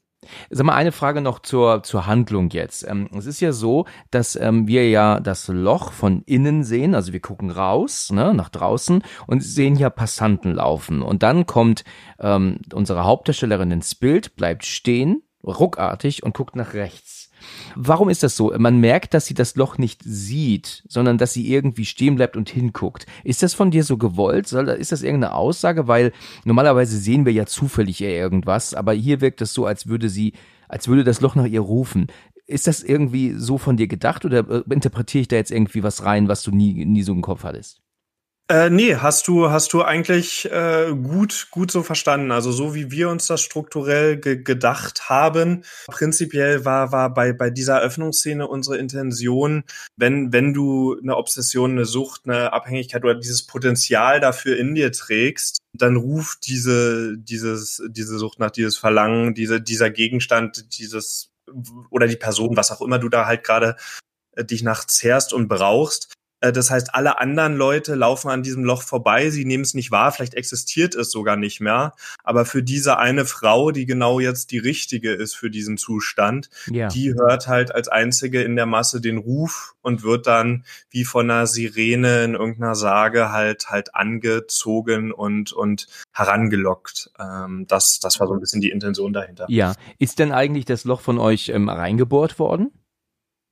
[0.51, 2.87] Sag mal, eine Frage noch zur, zur Handlung jetzt.
[2.89, 7.12] Ähm, es ist ja so, dass ähm, wir ja das Loch von innen sehen, also
[7.12, 11.03] wir gucken raus, ne, nach draußen und sehen ja Passanten laufen.
[11.03, 11.85] Und dann kommt
[12.19, 17.26] ähm, unsere Hauptdarstellerin ins Bild, bleibt stehen, ruckartig und guckt nach rechts.
[17.75, 18.53] Warum ist das so?
[18.57, 22.49] Man merkt, dass sie das Loch nicht sieht, sondern dass sie irgendwie stehen bleibt und
[22.49, 23.07] hinguckt.
[23.25, 24.47] Ist das von dir so gewollt?
[24.47, 25.89] Soll, ist das irgendeine Aussage?
[25.89, 26.13] Weil
[26.45, 30.33] normalerweise sehen wir ja zufällig eher irgendwas, aber hier wirkt es so, als würde sie,
[30.69, 32.09] als würde das Loch nach ihr rufen.
[32.47, 36.05] Ist das irgendwie so von dir gedacht oder äh, interpretiere ich da jetzt irgendwie was
[36.05, 37.83] rein, was du nie, nie so im Kopf hattest?
[38.49, 42.31] Äh, nee, hast du, hast du eigentlich äh, gut, gut so verstanden.
[42.31, 45.65] Also so wie wir uns das strukturell ge gedacht haben.
[45.89, 49.65] Prinzipiell war, war bei, bei dieser Öffnungsszene unsere Intention,
[49.97, 54.93] wenn, wenn du eine Obsession, eine Sucht, eine Abhängigkeit oder dieses Potenzial dafür in dir
[54.93, 61.33] trägst, dann ruft diese, dieses, diese Sucht nach dieses Verlangen, diese, dieser Gegenstand, dieses
[61.91, 63.77] oder die Person, was auch immer du da halt gerade
[64.37, 68.83] äh, dich nach zehrst und brauchst, das heißt, alle anderen Leute laufen an diesem Loch
[68.83, 71.92] vorbei, sie nehmen es nicht wahr, vielleicht existiert es sogar nicht mehr.
[72.25, 76.88] Aber für diese eine Frau, die genau jetzt die richtige ist für diesen Zustand, ja.
[76.88, 81.31] die hört halt als einzige in der Masse den Ruf und wird dann wie von
[81.31, 87.11] einer Sirene in irgendeiner Sage halt halt angezogen und und herangelockt.
[87.18, 89.46] Ähm, das das war so ein bisschen die Intention dahinter.
[89.49, 92.72] Ja, ist denn eigentlich das Loch von euch ähm, reingebohrt worden?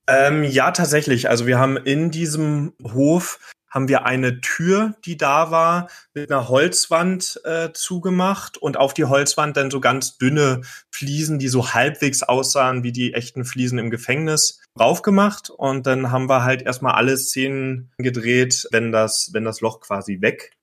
[0.07, 1.29] Ähm, ja, tatsächlich.
[1.29, 3.39] Also wir haben in diesem Hof
[3.75, 9.03] haben wir eine Tür, die da war, mit einer Holzwand äh, zugemacht und auf die
[9.03, 13.89] Holzwand dann so ganz dünne Fliesen, die so halbwegs aussahen wie die echten Fliesen im
[13.89, 15.49] Gefängnis, draufgemacht.
[15.49, 20.21] Und dann haben wir halt erstmal alle Szenen gedreht, wenn das, wenn das Loch quasi
[20.21, 20.54] weg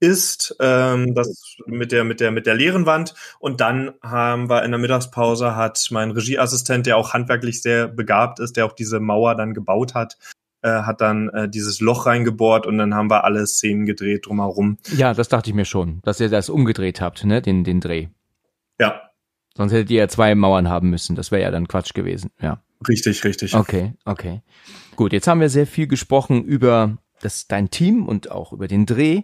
[0.00, 4.62] ist, ähm, das mit der mit der mit der leeren Wand und dann haben wir
[4.62, 9.00] in der Mittagspause hat mein Regieassistent, der auch handwerklich sehr begabt ist, der auch diese
[9.00, 10.18] Mauer dann gebaut hat,
[10.62, 14.78] äh, hat dann äh, dieses Loch reingebohrt und dann haben wir alle Szenen gedreht drumherum.
[14.96, 18.08] Ja, das dachte ich mir schon, dass ihr das umgedreht habt, ne, den den Dreh.
[18.78, 19.00] Ja.
[19.56, 22.62] Sonst hättet ihr ja zwei Mauern haben müssen, das wäre ja dann Quatsch gewesen, ja.
[22.86, 23.54] Richtig, richtig.
[23.54, 24.42] Okay, okay.
[24.96, 28.86] Gut, jetzt haben wir sehr viel gesprochen über das dein Team und auch über den
[28.86, 29.22] Dreh.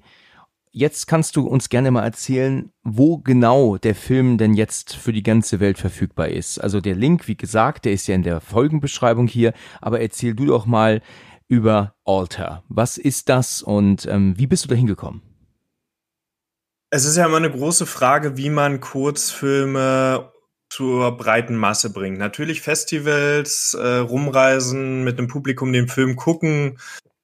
[0.75, 5.23] Jetzt kannst du uns gerne mal erzählen, wo genau der Film denn jetzt für die
[5.23, 6.59] ganze Welt verfügbar ist.
[6.59, 10.47] Also der Link, wie gesagt, der ist ja in der Folgenbeschreibung hier, aber erzähl du
[10.47, 11.03] doch mal
[11.47, 12.65] über Alter.
[12.69, 15.21] Was ist das und ähm, wie bist du da hingekommen?
[16.89, 20.33] Es ist ja immer eine große Frage, wie man Kurzfilme
[20.71, 22.17] zur breiten Masse bringt.
[22.17, 26.79] Natürlich Festivals, äh, rumreisen, mit dem Publikum den Film gucken,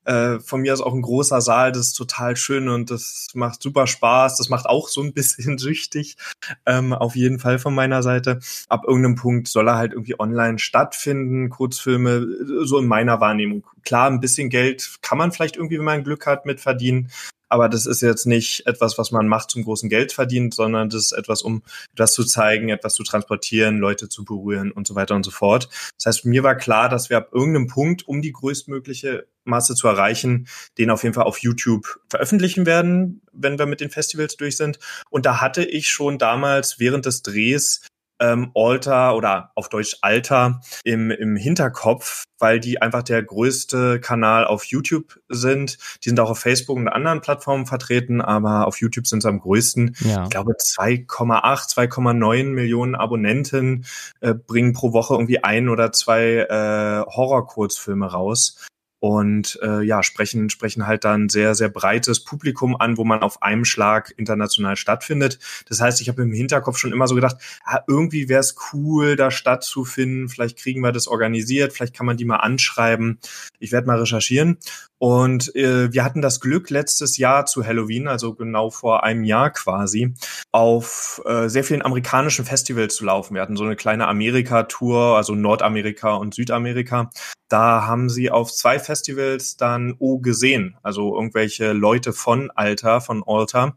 [0.08, 3.62] äh, von mir aus auch ein großer Saal, das ist total schön und das macht
[3.62, 4.38] super Spaß.
[4.38, 6.16] Das macht auch so ein bisschen süchtig,
[6.64, 8.40] ähm, auf jeden Fall von meiner Seite.
[8.68, 12.26] Ab irgendeinem Punkt soll er halt irgendwie online stattfinden, Kurzfilme,
[12.64, 13.66] so in meiner Wahrnehmung.
[13.84, 17.10] Klar, ein bisschen Geld kann man vielleicht irgendwie, wenn man Glück hat, mit verdienen.
[17.48, 21.04] Aber das ist jetzt nicht etwas, was man macht zum großen Geld verdient, sondern das
[21.04, 21.62] ist etwas, um
[21.94, 25.68] etwas zu zeigen, etwas zu transportieren, Leute zu berühren und so weiter und so fort.
[25.96, 29.88] Das heißt, mir war klar, dass wir ab irgendeinem Punkt, um die größtmögliche Masse zu
[29.88, 34.56] erreichen, den auf jeden Fall auf YouTube veröffentlichen werden, wenn wir mit den Festivals durch
[34.56, 34.78] sind.
[35.10, 37.80] Und da hatte ich schon damals während des Drehs
[38.20, 44.46] ähm, Alter oder auf Deutsch Alter im, im Hinterkopf, weil die einfach der größte Kanal
[44.46, 45.78] auf YouTube sind.
[46.04, 49.40] Die sind auch auf Facebook und anderen Plattformen vertreten, aber auf YouTube sind sie am
[49.40, 49.96] größten.
[50.00, 50.24] Ja.
[50.24, 53.84] Ich glaube 2,8, 2,9 Millionen Abonnenten
[54.20, 58.56] äh, bringen pro Woche irgendwie ein oder zwei äh, Horror-Kurzfilme raus
[59.00, 63.42] und äh, ja, sprechen, sprechen halt dann sehr, sehr breites Publikum an, wo man auf
[63.42, 65.38] einem Schlag international stattfindet.
[65.68, 69.16] Das heißt, ich habe im Hinterkopf schon immer so gedacht, ah, irgendwie wäre es cool,
[69.16, 73.18] da stattzufinden, vielleicht kriegen wir das organisiert, vielleicht kann man die mal anschreiben.
[73.58, 74.58] Ich werde mal recherchieren.
[74.98, 79.50] Und äh, wir hatten das Glück, letztes Jahr zu Halloween, also genau vor einem Jahr
[79.50, 80.14] quasi,
[80.52, 83.34] auf äh, sehr vielen amerikanischen Festivals zu laufen.
[83.34, 87.10] Wir hatten so eine kleine Amerika-Tour, also Nordamerika und Südamerika.
[87.48, 93.22] Da haben sie auf zwei Festivals dann O gesehen, also irgendwelche Leute von Alter, von
[93.26, 93.76] Alter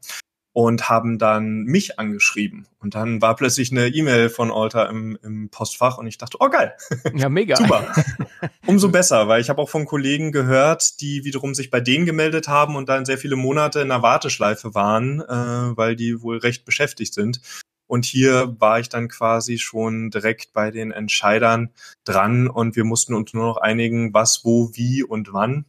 [0.53, 2.67] und haben dann mich angeschrieben.
[2.79, 6.49] Und dann war plötzlich eine E-Mail von Alter im, im Postfach und ich dachte, oh
[6.49, 6.73] geil.
[7.13, 7.55] Ja, mega.
[7.55, 7.87] Super.
[8.65, 12.47] Umso besser, weil ich habe auch von Kollegen gehört, die wiederum sich bei denen gemeldet
[12.47, 16.65] haben und dann sehr viele Monate in der Warteschleife waren, äh, weil die wohl recht
[16.65, 17.41] beschäftigt sind.
[17.91, 21.71] Und hier war ich dann quasi schon direkt bei den Entscheidern
[22.05, 25.65] dran und wir mussten uns nur noch einigen, was, wo, wie und wann.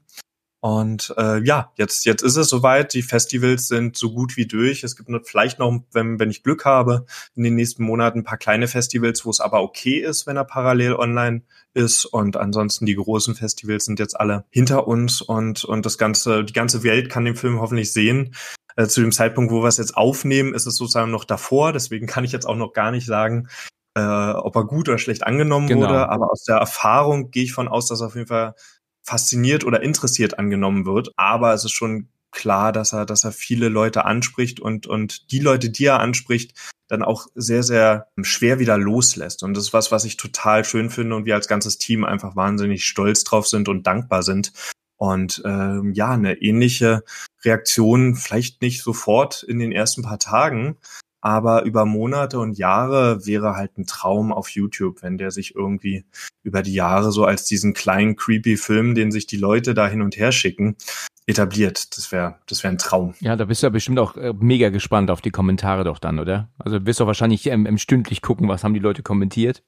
[0.65, 2.95] Und äh, ja, jetzt, jetzt ist es soweit.
[2.95, 4.85] Die Festivals sind so gut wie durch.
[4.85, 8.39] Es gibt vielleicht noch, wenn, wenn ich Glück habe, in den nächsten Monaten ein paar
[8.39, 11.43] kleine Festivals, wo es aber okay ist, wenn er parallel online
[11.75, 12.05] ist.
[12.05, 16.53] Und ansonsten die großen Festivals sind jetzt alle hinter uns und, und das ganze, die
[16.53, 18.33] ganze Welt kann den Film hoffentlich sehen.
[18.77, 21.73] Äh, zu dem Zeitpunkt, wo wir es jetzt aufnehmen, ist es sozusagen noch davor.
[21.73, 23.49] Deswegen kann ich jetzt auch noch gar nicht sagen,
[23.97, 25.89] äh, ob er gut oder schlecht angenommen genau.
[25.89, 26.09] wurde.
[26.09, 28.55] Aber aus der Erfahrung gehe ich von aus, dass auf jeden Fall
[29.03, 31.11] fasziniert oder interessiert angenommen wird.
[31.17, 35.41] Aber es ist schon klar, dass er, dass er viele Leute anspricht und, und die
[35.41, 36.55] Leute, die er anspricht,
[36.89, 39.43] dann auch sehr, sehr schwer wieder loslässt.
[39.43, 42.37] Und das ist was, was ich total schön finde und wir als ganzes Team einfach
[42.37, 44.53] wahnsinnig stolz drauf sind und dankbar sind.
[44.97, 47.03] Und ähm, ja, eine ähnliche
[47.45, 50.77] Reaktion, vielleicht nicht sofort in den ersten paar Tagen,
[51.23, 56.05] aber über Monate und Jahre wäre halt ein Traum auf YouTube, wenn der sich irgendwie
[56.43, 60.03] über die Jahre so als diesen kleinen creepy Film, den sich die Leute da hin
[60.03, 60.77] und her schicken,
[61.27, 61.97] etabliert.
[61.97, 63.15] Das wäre das wäre ein Traum.
[63.21, 66.19] Ja, da bist du ja bestimmt auch äh, mega gespannt auf die Kommentare doch dann,
[66.19, 66.51] oder?
[66.59, 69.63] Also wirst du wahrscheinlich ähm, stündlich gucken, was haben die Leute kommentiert?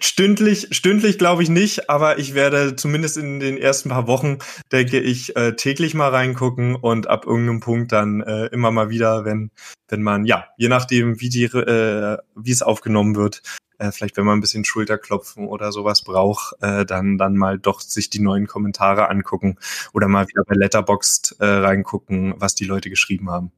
[0.00, 4.38] Stündlich, stündlich glaube ich nicht, aber ich werde zumindest in den ersten paar Wochen,
[4.72, 9.24] denke ich, äh, täglich mal reingucken und ab irgendeinem Punkt dann äh, immer mal wieder,
[9.24, 9.50] wenn,
[9.88, 13.42] wenn man, ja, je nachdem, wie die, äh, wie es aufgenommen wird,
[13.78, 17.80] äh, vielleicht wenn man ein bisschen Schulterklopfen oder sowas braucht, äh, dann, dann mal doch
[17.80, 19.58] sich die neuen Kommentare angucken
[19.92, 23.52] oder mal wieder bei Letterboxd äh, reingucken, was die Leute geschrieben haben.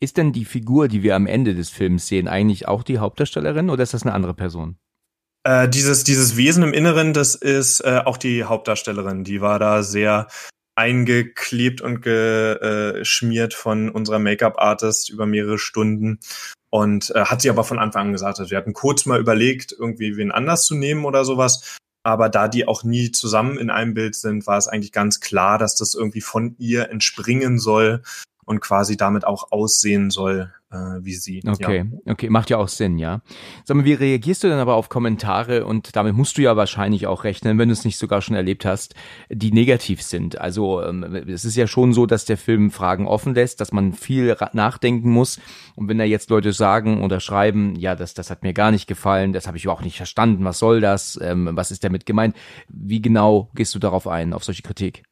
[0.00, 3.70] Ist denn die Figur, die wir am Ende des Films sehen, eigentlich auch die Hauptdarstellerin
[3.70, 4.76] oder ist das eine andere Person?
[5.44, 9.24] Äh, dieses, dieses Wesen im Inneren, das ist äh, auch die Hauptdarstellerin.
[9.24, 10.28] Die war da sehr
[10.74, 16.18] eingeklebt und geschmiert von unserer Make-up-Artist über mehrere Stunden.
[16.70, 20.16] Und äh, hat sie aber von Anfang an gesagt, wir hatten kurz mal überlegt, irgendwie
[20.16, 21.78] wen anders zu nehmen oder sowas.
[22.02, 25.58] Aber da die auch nie zusammen in einem Bild sind, war es eigentlich ganz klar,
[25.58, 28.02] dass das irgendwie von ihr entspringen soll
[28.44, 31.42] und quasi damit auch aussehen soll äh, wie sie.
[31.46, 32.12] Okay, ja.
[32.12, 33.22] okay, macht ja auch Sinn, ja.
[33.64, 37.06] Sag mal, wie reagierst du denn aber auf Kommentare und damit musst du ja wahrscheinlich
[37.06, 38.94] auch rechnen, wenn du es nicht sogar schon erlebt hast,
[39.30, 40.40] die negativ sind.
[40.40, 43.92] Also ähm, es ist ja schon so, dass der Film Fragen offen lässt, dass man
[43.92, 45.40] viel nachdenken muss
[45.76, 48.86] und wenn da jetzt Leute sagen oder schreiben, ja, das, das hat mir gar nicht
[48.86, 52.36] gefallen, das habe ich überhaupt nicht verstanden, was soll das, ähm, was ist damit gemeint,
[52.68, 55.04] wie genau gehst du darauf ein, auf solche Kritik?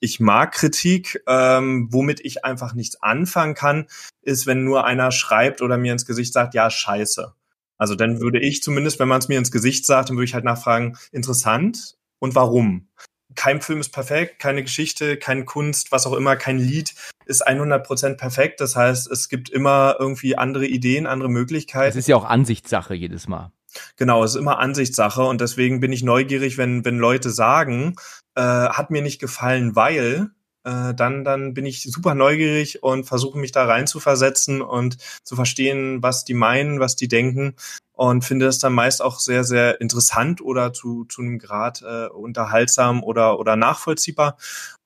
[0.00, 1.22] Ich mag Kritik.
[1.26, 3.86] Ähm, womit ich einfach nichts anfangen kann,
[4.22, 7.32] ist, wenn nur einer schreibt oder mir ins Gesicht sagt, ja, scheiße.
[7.78, 10.34] Also dann würde ich zumindest, wenn man es mir ins Gesicht sagt, dann würde ich
[10.34, 12.88] halt nachfragen, interessant und warum?
[13.34, 16.94] Kein Film ist perfekt, keine Geschichte, keine Kunst, was auch immer, kein Lied
[17.26, 18.60] ist 100% perfekt.
[18.60, 21.90] Das heißt, es gibt immer irgendwie andere Ideen, andere Möglichkeiten.
[21.90, 23.52] Es ist ja auch Ansichtssache jedes Mal.
[23.96, 27.94] Genau, es ist immer Ansichtssache und deswegen bin ich neugierig, wenn, wenn Leute sagen,
[28.38, 30.30] äh, hat mir nicht gefallen, weil,
[30.64, 34.96] äh, dann, dann bin ich super neugierig und versuche mich da rein zu versetzen und
[35.24, 37.56] zu verstehen, was die meinen, was die denken
[37.98, 42.06] und finde es dann meist auch sehr, sehr interessant oder zu, zu einem Grad äh,
[42.06, 44.36] unterhaltsam oder, oder nachvollziehbar.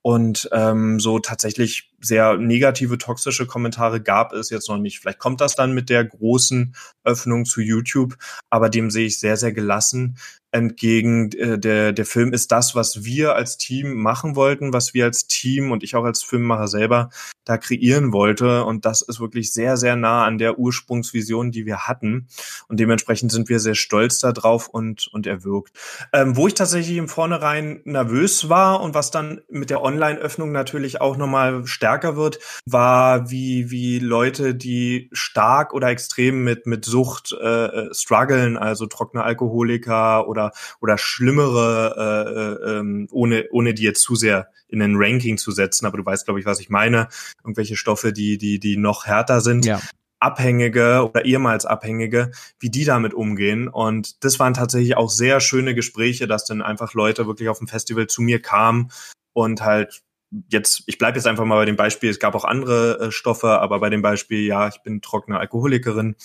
[0.01, 4.99] Und ähm, so tatsächlich sehr negative, toxische Kommentare gab es jetzt noch nicht.
[4.99, 8.17] Vielleicht kommt das dann mit der großen Öffnung zu YouTube,
[8.51, 10.17] aber dem sehe ich sehr, sehr gelassen
[10.53, 11.31] entgegen.
[11.33, 15.27] Äh, der, der Film ist das, was wir als Team machen wollten, was wir als
[15.27, 17.11] Team und ich auch als Filmemacher selber
[17.45, 18.65] da kreieren wollte.
[18.65, 22.29] Und das ist wirklich sehr, sehr nah an der Ursprungsvision, die wir hatten.
[22.69, 25.73] Und dementsprechend sind wir sehr stolz darauf und, und erwürgt.
[26.13, 31.01] Ähm, wo ich tatsächlich im Vornherein nervös war und was dann mit der Online-Öffnung natürlich
[31.01, 37.35] auch nochmal stärker wird, war, wie, wie Leute, die stark oder extrem mit, mit Sucht
[37.41, 43.83] äh, äh strugglen, also trockene Alkoholiker oder, oder schlimmere, äh, äh, ähm, ohne, ohne die
[43.83, 46.71] jetzt zu sehr in ein Ranking zu setzen, aber du weißt, glaube ich, was ich
[46.71, 47.09] meine.
[47.45, 49.67] Irgendwelche Stoffe, die, die, die noch härter sind.
[49.67, 49.81] Ja.
[50.23, 53.69] Abhängige oder ehemals Abhängige, wie die damit umgehen.
[53.69, 57.69] Und das waren tatsächlich auch sehr schöne Gespräche, dass dann einfach Leute wirklich auf dem
[57.69, 58.91] Festival zu mir kamen
[59.35, 60.03] und halt
[60.49, 63.61] jetzt, ich bleibe jetzt einfach mal bei dem Beispiel, es gab auch andere äh, Stoffe,
[63.61, 66.17] aber bei dem Beispiel, ja, ich bin trockene Alkoholikerin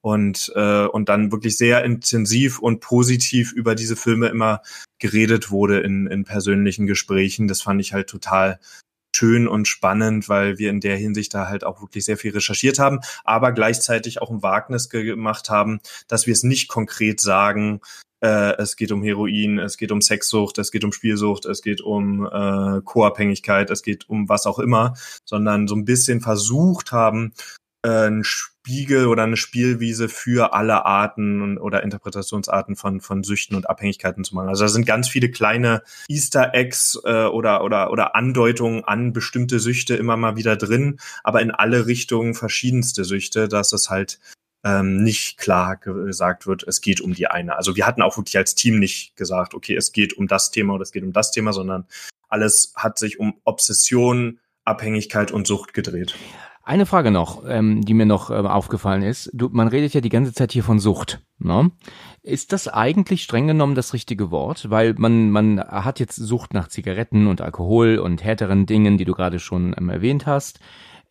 [0.00, 4.62] und, äh, und dann wirklich sehr intensiv und positiv über diese Filme immer
[4.98, 7.48] geredet wurde in, in persönlichen Gesprächen.
[7.48, 8.60] Das fand ich halt total
[9.16, 12.78] schön und spannend, weil wir in der Hinsicht da halt auch wirklich sehr viel recherchiert
[12.78, 17.80] haben, aber gleichzeitig auch ein Wagnis gemacht haben, dass wir es nicht konkret sagen,
[18.20, 21.80] äh, es geht um Heroin, es geht um Sexsucht, es geht um Spielsucht, es geht
[21.80, 27.32] um äh, Co-Abhängigkeit, es geht um was auch immer, sondern so ein bisschen versucht haben,
[27.82, 28.24] äh, ein
[28.66, 34.34] Spiegel oder eine Spielwiese für alle Arten oder Interpretationsarten von, von Süchten und Abhängigkeiten zu
[34.34, 34.48] machen.
[34.48, 39.60] Also da sind ganz viele kleine Easter Eggs äh, oder, oder, oder Andeutungen an bestimmte
[39.60, 44.18] Süchte immer mal wieder drin, aber in alle Richtungen verschiedenste Süchte, dass es halt
[44.64, 47.56] ähm, nicht klar gesagt wird, es geht um die eine.
[47.56, 50.74] Also wir hatten auch wirklich als Team nicht gesagt, okay, es geht um das Thema
[50.74, 51.86] oder es geht um das Thema, sondern
[52.28, 56.16] alles hat sich um Obsession, Abhängigkeit und Sucht gedreht.
[56.66, 59.30] Eine Frage noch, ähm, die mir noch äh, aufgefallen ist.
[59.32, 61.20] Du, man redet ja die ganze Zeit hier von Sucht.
[61.38, 61.70] Ne?
[62.24, 64.68] Ist das eigentlich streng genommen das richtige Wort?
[64.68, 69.14] Weil man, man hat jetzt Sucht nach Zigaretten und Alkohol und härteren Dingen, die du
[69.14, 70.58] gerade schon ähm, erwähnt hast.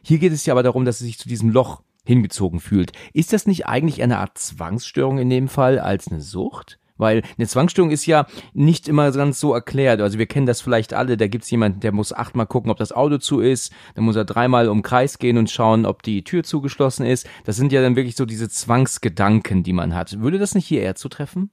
[0.04, 2.92] Hier geht es ja aber darum, dass es sich zu diesem Loch hingezogen fühlt.
[3.14, 6.80] Ist das nicht eigentlich eine Art Zwangsstörung in dem Fall als eine Sucht?
[6.98, 10.02] Weil eine Zwangsstörung ist ja nicht immer ganz so erklärt.
[10.02, 12.92] Also wir kennen das vielleicht alle, da gibt's jemanden, der muss achtmal gucken, ob das
[12.92, 16.44] Auto zu ist, dann muss er dreimal um Kreis gehen und schauen, ob die Tür
[16.44, 17.28] zugeschlossen ist.
[17.46, 20.20] Das sind ja dann wirklich so diese Zwangsgedanken, die man hat.
[20.22, 21.52] Würde das nicht hier eher zutreffen?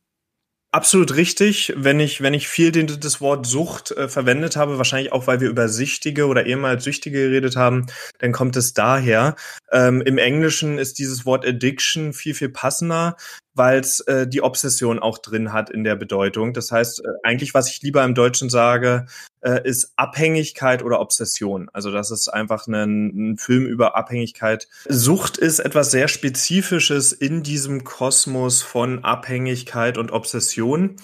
[0.74, 1.74] Absolut richtig.
[1.76, 5.42] Wenn ich, wenn ich viel den, das Wort Sucht äh, verwendet habe, wahrscheinlich auch, weil
[5.42, 7.88] wir über Süchtige oder ehemals Süchtige geredet haben,
[8.20, 9.36] dann kommt es daher.
[9.70, 13.16] Ähm, Im Englischen ist dieses Wort Addiction viel, viel passender
[13.54, 16.52] weil es äh, die Obsession auch drin hat in der Bedeutung.
[16.52, 19.06] Das heißt, äh, eigentlich, was ich lieber im Deutschen sage,
[19.40, 21.68] äh, ist Abhängigkeit oder Obsession.
[21.72, 24.68] Also das ist einfach ein, ein Film über Abhängigkeit.
[24.88, 30.96] Sucht ist etwas sehr Spezifisches in diesem Kosmos von Abhängigkeit und Obsession.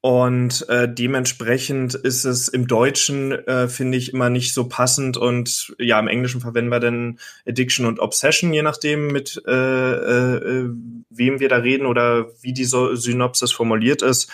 [0.00, 5.16] Und äh, dementsprechend ist es im Deutschen, äh, finde ich, immer nicht so passend.
[5.16, 10.70] Und ja, im Englischen verwenden wir dann Addiction und Obsession, je nachdem, mit äh, äh,
[11.10, 14.30] wem wir da reden oder wie die so Synopsis formuliert ist.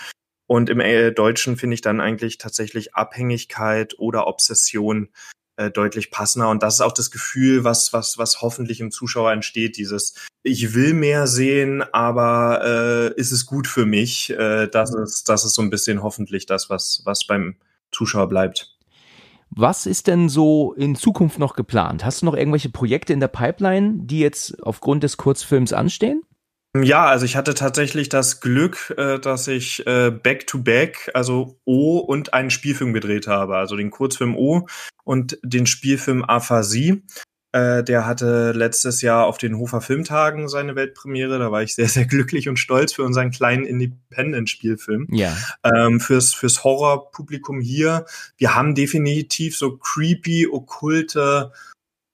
[0.47, 5.09] Und im äh, Deutschen finde ich dann eigentlich tatsächlich Abhängigkeit oder Obsession
[5.57, 6.49] äh, deutlich passender.
[6.49, 10.15] Und das ist auch das Gefühl, was, was, was hoffentlich im Zuschauer entsteht, dieses
[10.45, 14.29] ich will mehr sehen, aber äh, ist es gut für mich?
[14.29, 15.03] Äh, das, mhm.
[15.03, 17.55] ist, das ist so ein bisschen hoffentlich das, was, was beim
[17.91, 18.77] Zuschauer bleibt.
[19.49, 22.05] Was ist denn so in Zukunft noch geplant?
[22.05, 26.21] Hast du noch irgendwelche Projekte in der Pipeline, die jetzt aufgrund des Kurzfilms anstehen?
[26.83, 32.33] Ja, also ich hatte tatsächlich das Glück, äh, dass ich äh, Back-to-Back, also O und
[32.33, 33.57] einen Spielfilm gedreht habe.
[33.57, 34.67] Also den Kurzfilm O
[35.03, 37.03] und den Spielfilm Aphasie.
[37.53, 41.39] Äh, der hatte letztes Jahr auf den Hofer Filmtagen seine Weltpremiere.
[41.39, 45.07] Da war ich sehr, sehr glücklich und stolz für unseren kleinen Independent-Spielfilm.
[45.11, 45.37] Ja.
[45.63, 48.05] Ähm, fürs, fürs Horrorpublikum hier.
[48.35, 51.53] Wir haben definitiv so creepy, okkulte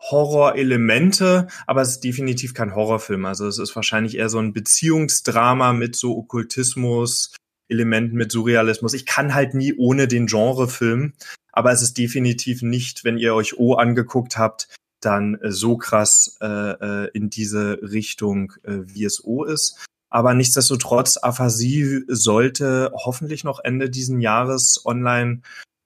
[0.10, 3.26] Horrorelemente, aber es ist definitiv kein Horrorfilm.
[3.26, 7.36] Also es ist wahrscheinlich eher so ein Beziehungsdrama mit so Okkultismus,
[7.70, 8.94] Elementen mit Surrealismus.
[8.94, 11.14] Ich kann halt nie ohne den Genrefilm,
[11.54, 14.68] aber es ist definitiv nicht, wenn ihr euch O angeguckt habt,
[15.02, 19.86] dann äh, so krass äh, äh, in diese Richtung, äh, wie es O ist.
[20.10, 25.42] Aber nichtsdestotrotz, Aphasie sollte hoffentlich noch Ende diesen Jahres online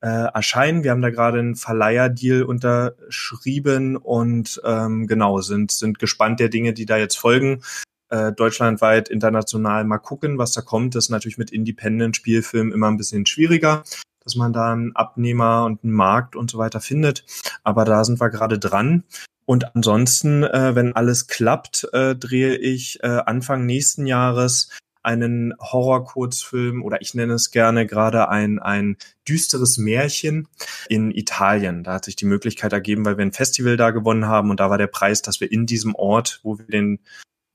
[0.05, 0.83] äh, erscheinen.
[0.83, 6.73] Wir haben da gerade einen Verleiherdeal unterschrieben und ähm, genau sind sind gespannt der Dinge,
[6.73, 7.63] die da jetzt folgen.
[8.09, 10.93] Äh, deutschlandweit, international mal gucken, was da kommt.
[10.93, 13.83] Das ist natürlich mit Independent-Spielfilmen immer ein bisschen schwieriger,
[14.23, 17.25] dass man da einen Abnehmer und einen Markt und so weiter findet.
[17.63, 19.05] Aber da sind wir gerade dran.
[19.45, 24.69] Und ansonsten, äh, wenn alles klappt, äh, drehe ich äh, Anfang nächsten Jahres
[25.05, 30.47] einen Horror-Kurzfilm oder ich nenne es gerne gerade ein, ein düsteres Märchen
[30.89, 31.83] in Italien.
[31.83, 34.69] Da hat sich die Möglichkeit ergeben, weil wir ein Festival da gewonnen haben und da
[34.69, 36.99] war der Preis, dass wir in diesem Ort, wo wir den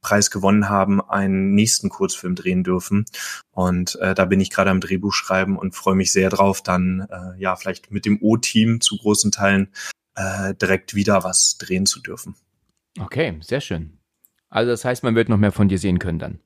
[0.00, 3.04] Preis gewonnen haben, einen nächsten Kurzfilm drehen dürfen.
[3.50, 7.06] Und äh, da bin ich gerade am Drehbuch schreiben und freue mich sehr drauf, dann
[7.10, 9.68] äh, ja vielleicht mit dem O-Team zu großen Teilen
[10.14, 12.34] äh, direkt wieder was drehen zu dürfen.
[12.98, 13.98] Okay, sehr schön.
[14.48, 16.40] Also das heißt, man wird noch mehr von dir sehen können dann.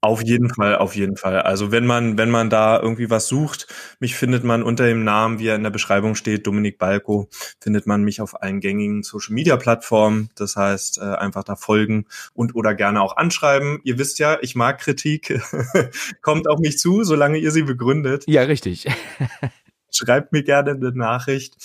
[0.00, 1.42] Auf jeden Fall, auf jeden Fall.
[1.42, 3.66] Also wenn man, wenn man da irgendwie was sucht,
[3.98, 7.28] mich findet man unter dem Namen, wie er in der Beschreibung steht, Dominik Balko,
[7.60, 10.30] findet man mich auf allen gängigen Social Media Plattformen.
[10.36, 13.80] Das heißt, äh, einfach da folgen und oder gerne auch anschreiben.
[13.82, 15.40] Ihr wisst ja, ich mag Kritik.
[16.22, 18.22] Kommt auf mich zu, solange ihr sie begründet.
[18.28, 18.86] Ja, richtig.
[19.90, 21.56] Schreibt mir gerne eine Nachricht.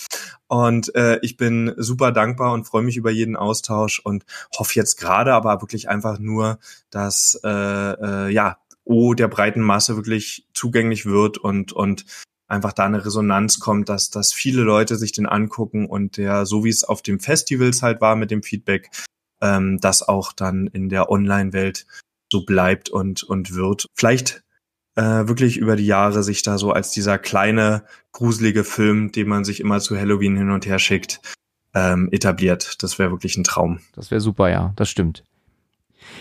[0.46, 4.24] Und äh, ich bin super dankbar und freue mich über jeden Austausch und
[4.56, 6.58] hoffe jetzt gerade aber wirklich einfach nur,
[6.90, 12.04] dass äh, äh, ja, O der breiten Masse wirklich zugänglich wird und, und
[12.48, 16.64] einfach da eine Resonanz kommt, dass, dass viele Leute sich den angucken und der, so
[16.64, 18.90] wie es auf dem Festivals halt war mit dem Feedback,
[19.40, 21.86] ähm, das auch dann in der Online-Welt
[22.30, 23.86] so bleibt und, und wird.
[23.94, 24.43] Vielleicht
[24.96, 29.44] äh, wirklich über die Jahre sich da so als dieser kleine, gruselige Film, den man
[29.44, 31.20] sich immer zu Halloween hin und her schickt,
[31.74, 32.82] ähm, etabliert.
[32.82, 33.80] Das wäre wirklich ein Traum.
[33.94, 35.24] Das wäre super, ja, das stimmt.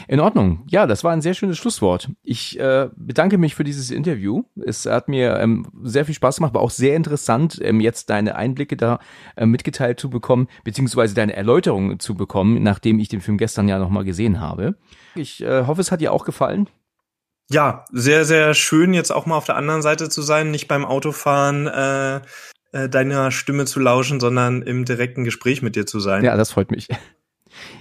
[0.08, 0.64] In Ordnung.
[0.68, 2.10] Ja, das war ein sehr schönes Schlusswort.
[2.24, 4.44] Ich äh, bedanke mich für dieses Interview.
[4.66, 8.36] Es hat mir ähm, sehr viel Spaß gemacht, war auch sehr interessant, ähm, jetzt deine
[8.36, 9.00] Einblicke da
[9.36, 13.80] äh, mitgeteilt zu bekommen, beziehungsweise deine Erläuterungen zu bekommen, nachdem ich den Film gestern ja
[13.80, 14.76] nochmal gesehen habe.
[15.16, 16.70] Ich äh, hoffe, es hat dir auch gefallen.
[17.50, 20.86] Ja, sehr, sehr schön, jetzt auch mal auf der anderen Seite zu sein, nicht beim
[20.86, 22.22] Autofahren äh,
[22.72, 26.24] äh, deiner Stimme zu lauschen, sondern im direkten Gespräch mit dir zu sein.
[26.24, 26.88] Ja, das freut mich.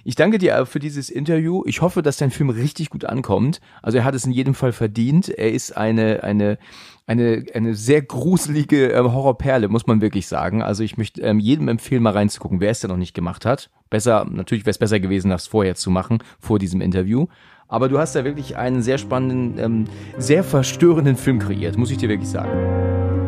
[0.05, 1.63] Ich danke dir für dieses Interview.
[1.67, 3.61] Ich hoffe, dass dein Film richtig gut ankommt.
[3.81, 5.29] Also er hat es in jedem Fall verdient.
[5.29, 6.59] Er ist eine, eine,
[7.07, 10.63] eine, eine sehr gruselige ähm, Horrorperle, muss man wirklich sagen.
[10.63, 13.71] Also ich möchte ähm, jedem empfehlen, mal reinzugucken, wer es denn noch nicht gemacht hat.
[13.91, 17.27] Besser, natürlich wäre es besser gewesen, das vorher zu machen, vor diesem Interview.
[17.73, 19.85] Aber du hast da wirklich einen sehr spannenden, ähm,
[20.19, 22.51] sehr verstörenden Film kreiert, muss ich dir wirklich sagen.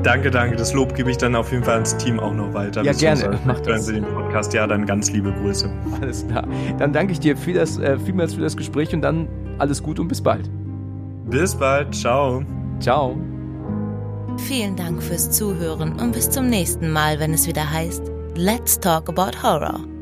[0.02, 0.54] Danke, danke.
[0.56, 2.82] Das Lob gebe ich dann auf jeden Fall ans Team auch noch weiter.
[2.82, 3.38] Ja, gerne.
[3.46, 3.68] Mach das.
[3.68, 4.52] Hören Sie den Podcast.
[4.52, 5.70] Ja, dann ganz liebe Grüße.
[5.98, 6.46] Alles klar.
[6.78, 10.02] Dann danke ich dir für das, äh, vielmals für das Gespräch und dann alles Gute
[10.02, 10.50] und bis bald.
[11.30, 11.94] Bis bald.
[11.94, 12.42] Ciao.
[12.80, 13.16] Ciao.
[14.36, 18.02] Vielen Dank fürs Zuhören und bis zum nächsten Mal, wenn es wieder heißt
[18.36, 19.93] Let's Talk About Horror.